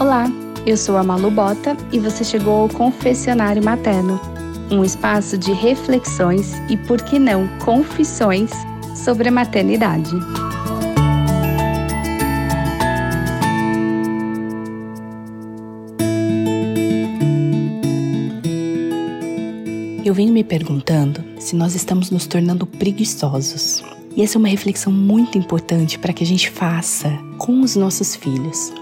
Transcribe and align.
Olá, 0.00 0.26
eu 0.64 0.76
sou 0.76 0.96
a 0.96 1.02
Malu 1.02 1.28
Bota 1.28 1.76
e 1.90 1.98
você 1.98 2.22
chegou 2.22 2.62
ao 2.62 2.68
Confessionário 2.68 3.64
Materno, 3.64 4.20
um 4.70 4.84
espaço 4.84 5.36
de 5.36 5.50
reflexões 5.50 6.52
e, 6.70 6.76
por 6.76 7.02
que 7.02 7.18
não, 7.18 7.48
confissões 7.58 8.52
sobre 8.94 9.28
a 9.28 9.32
maternidade. 9.32 10.12
Eu 20.04 20.14
venho 20.14 20.32
me 20.32 20.44
perguntando 20.44 21.24
se 21.40 21.56
nós 21.56 21.74
estamos 21.74 22.12
nos 22.12 22.24
tornando 22.24 22.68
preguiçosos. 22.68 23.82
E 24.16 24.22
essa 24.22 24.36
é 24.36 24.38
uma 24.38 24.46
reflexão 24.46 24.92
muito 24.92 25.36
importante 25.36 25.98
para 25.98 26.12
que 26.12 26.22
a 26.22 26.26
gente 26.26 26.48
faça 26.48 27.10
com 27.36 27.62
os 27.62 27.74
nossos 27.74 28.14
filhos. 28.14 28.72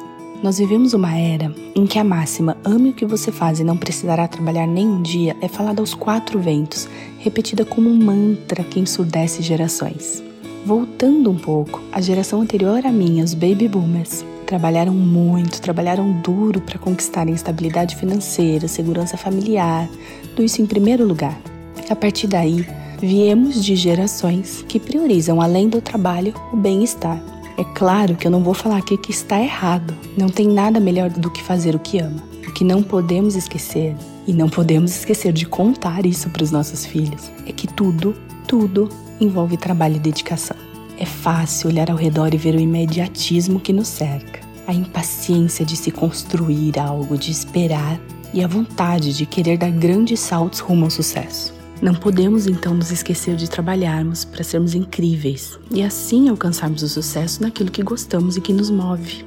Nós 0.42 0.58
vivemos 0.58 0.92
uma 0.92 1.16
era 1.16 1.52
em 1.74 1.86
que 1.86 1.98
a 1.98 2.04
máxima 2.04 2.56
ame 2.62 2.90
o 2.90 2.92
que 2.92 3.06
você 3.06 3.32
faz 3.32 3.58
e 3.58 3.64
não 3.64 3.76
precisará 3.76 4.28
trabalhar 4.28 4.66
nem 4.66 4.86
um 4.86 5.00
dia 5.00 5.34
é 5.40 5.48
falada 5.48 5.80
aos 5.80 5.94
quatro 5.94 6.38
ventos, 6.38 6.86
repetida 7.18 7.64
como 7.64 7.88
um 7.88 7.96
mantra 7.96 8.62
que 8.62 8.78
ensurdece 8.78 9.42
gerações. 9.42 10.22
Voltando 10.64 11.30
um 11.30 11.36
pouco, 11.36 11.80
a 11.90 12.00
geração 12.00 12.42
anterior 12.42 12.84
à 12.84 12.92
minha, 12.92 13.24
os 13.24 13.32
baby 13.32 13.66
boomers, 13.66 14.24
trabalharam 14.44 14.92
muito, 14.92 15.60
trabalharam 15.60 16.20
duro 16.20 16.60
para 16.60 16.78
conquistarem 16.78 17.34
estabilidade 17.34 17.96
financeira, 17.96 18.68
segurança 18.68 19.16
familiar, 19.16 19.88
tudo 20.30 20.44
isso 20.44 20.60
em 20.60 20.66
primeiro 20.66 21.06
lugar. 21.06 21.40
A 21.88 21.96
partir 21.96 22.26
daí, 22.26 22.66
viemos 23.00 23.64
de 23.64 23.74
gerações 23.74 24.64
que 24.68 24.78
priorizam, 24.78 25.40
além 25.40 25.68
do 25.68 25.80
trabalho, 25.80 26.34
o 26.52 26.56
bem-estar 26.56 27.20
é 27.56 27.64
claro 27.64 28.16
que 28.16 28.26
eu 28.26 28.30
não 28.30 28.42
vou 28.42 28.52
falar 28.52 28.76
aqui 28.76 28.98
que 28.98 29.10
está 29.10 29.40
errado. 29.40 29.94
Não 30.16 30.28
tem 30.28 30.46
nada 30.46 30.78
melhor 30.78 31.08
do 31.08 31.30
que 31.30 31.42
fazer 31.42 31.74
o 31.74 31.78
que 31.78 31.98
ama. 31.98 32.22
O 32.46 32.52
que 32.52 32.62
não 32.62 32.82
podemos 32.82 33.34
esquecer, 33.34 33.96
e 34.26 34.32
não 34.32 34.48
podemos 34.48 34.94
esquecer 34.94 35.32
de 35.32 35.46
contar 35.46 36.04
isso 36.04 36.28
para 36.30 36.42
os 36.42 36.50
nossos 36.50 36.84
filhos, 36.84 37.30
é 37.46 37.52
que 37.52 37.66
tudo, 37.66 38.14
tudo 38.46 38.88
envolve 39.18 39.56
trabalho 39.56 39.96
e 39.96 40.00
dedicação. 40.00 40.56
É 40.98 41.06
fácil 41.06 41.70
olhar 41.70 41.90
ao 41.90 41.96
redor 41.96 42.34
e 42.34 42.36
ver 42.36 42.54
o 42.54 42.60
imediatismo 42.60 43.58
que 43.58 43.72
nos 43.72 43.88
cerca, 43.88 44.40
a 44.66 44.72
impaciência 44.74 45.64
de 45.64 45.76
se 45.76 45.90
construir 45.90 46.78
algo, 46.78 47.16
de 47.16 47.30
esperar 47.30 47.98
e 48.34 48.44
a 48.44 48.46
vontade 48.46 49.16
de 49.16 49.24
querer 49.24 49.56
dar 49.56 49.70
grandes 49.70 50.20
saltos 50.20 50.60
rumo 50.60 50.84
ao 50.84 50.90
sucesso. 50.90 51.55
Não 51.80 51.94
podemos 51.94 52.46
então 52.46 52.74
nos 52.74 52.90
esquecer 52.90 53.36
de 53.36 53.50
trabalharmos 53.50 54.24
para 54.24 54.42
sermos 54.42 54.74
incríveis 54.74 55.58
e 55.70 55.82
assim 55.82 56.28
alcançarmos 56.28 56.82
o 56.82 56.88
sucesso 56.88 57.42
naquilo 57.42 57.70
que 57.70 57.82
gostamos 57.82 58.36
e 58.36 58.40
que 58.40 58.52
nos 58.52 58.70
move. 58.70 59.24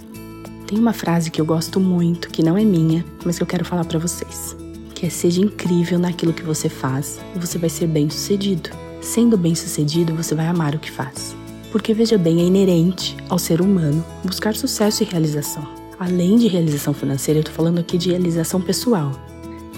Tem 0.66 0.78
uma 0.78 0.94
frase 0.94 1.30
que 1.30 1.39
eu 1.39 1.45
gosto 1.45 1.80
muito, 1.80 2.30
que 2.30 2.44
não 2.44 2.58
é 2.58 2.64
minha, 2.64 3.06
mas 3.23 3.38
que 3.38 3.44
eu 3.44 3.47
quero 3.47 3.66
falar 3.66 3.86
para 3.86 4.00
vocês, 4.00 4.56
que 4.95 5.06
é 5.06 5.09
seja 5.09 5.41
incrível 5.41 6.00
naquilo 6.00 6.33
que 6.33 6.44
você 6.44 6.69
faz 6.69 7.19
e 7.36 7.39
você 7.39 7.58
vai 7.58 7.69
ser 7.69 7.88
bem-sucedido. 7.88 8.69
Sendo 9.02 9.38
bem-sucedido, 9.38 10.13
você 10.16 10.34
vai 10.34 10.47
amar 10.47 10.75
o 10.75 10.80
que 10.80 10.91
faz. 10.91 11.36
Porque 11.72 11.94
veja 11.94 12.17
bem, 12.17 12.41
é 12.41 12.45
inerente 12.45 13.16
ao 13.30 13.38
ser 13.38 13.61
humano 13.61 14.03
buscar 14.23 14.56
sucesso 14.56 15.03
e 15.03 15.06
realização. 15.06 15.67
Além 16.00 16.38
de 16.38 16.47
realização 16.47 16.94
financeira, 16.94 17.39
eu 17.39 17.44
tô 17.44 17.52
falando 17.52 17.80
aqui 17.80 17.97
de 17.97 18.09
realização 18.09 18.59
pessoal. 18.59 19.11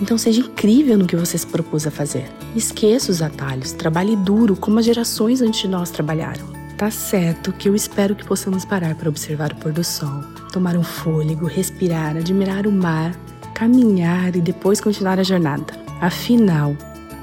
Então 0.01 0.17
seja 0.17 0.41
incrível 0.41 0.97
no 0.97 1.05
que 1.05 1.15
você 1.15 1.37
se 1.37 1.45
propôs 1.45 1.85
a 1.85 1.91
fazer. 1.91 2.27
Esqueça 2.55 3.11
os 3.11 3.21
atalhos, 3.21 3.71
trabalhe 3.71 4.15
duro 4.15 4.55
como 4.55 4.79
as 4.79 4.85
gerações 4.85 5.41
antes 5.41 5.61
de 5.61 5.67
nós 5.67 5.91
trabalharam. 5.91 6.45
Tá 6.75 6.89
certo 6.89 7.53
que 7.53 7.69
eu 7.69 7.75
espero 7.75 8.15
que 8.15 8.25
possamos 8.25 8.65
parar 8.65 8.95
para 8.95 9.07
observar 9.07 9.51
o 9.51 9.55
pôr 9.57 9.71
do 9.71 9.83
sol, 9.83 10.23
tomar 10.51 10.75
um 10.75 10.83
fôlego, 10.83 11.45
respirar, 11.45 12.17
admirar 12.17 12.65
o 12.65 12.71
mar, 12.71 13.15
caminhar 13.53 14.35
e 14.35 14.41
depois 14.41 14.81
continuar 14.81 15.19
a 15.19 15.23
jornada. 15.23 15.71
Afinal, 16.01 16.75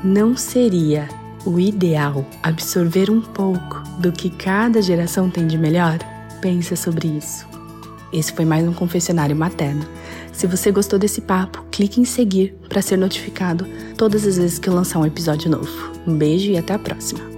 não 0.05 0.37
seria 0.37 1.09
o 1.45 1.59
ideal 1.59 2.25
absorver 2.45 3.11
um 3.11 3.21
pouco 3.21 3.83
do 3.99 4.13
que 4.13 4.31
cada 4.31 4.81
geração 4.81 5.29
tem 5.29 5.49
de 5.49 5.59
melhor? 5.59 5.99
Pensa 6.41 6.77
sobre 6.77 7.09
isso. 7.09 7.45
Esse 8.13 8.33
foi 8.33 8.45
mais 8.45 8.67
um 8.67 8.73
confessionário 8.73 9.35
materno. 9.35 9.85
Se 10.39 10.47
você 10.47 10.71
gostou 10.71 11.01
desse 11.01 11.21
papo, 11.21 11.65
clique 11.69 12.01
em 12.01 12.05
seguir 12.05 12.55
para 12.69 12.81
ser 12.81 12.97
notificado 12.97 13.67
todas 13.97 14.25
as 14.25 14.37
vezes 14.37 14.57
que 14.57 14.69
eu 14.69 14.73
lançar 14.73 15.01
um 15.01 15.05
episódio 15.05 15.51
novo. 15.51 15.93
Um 16.07 16.17
beijo 16.17 16.53
e 16.53 16.57
até 16.57 16.75
a 16.75 16.79
próxima! 16.79 17.38